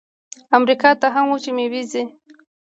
[0.57, 2.03] امریکا ته هم وچې میوې ځي.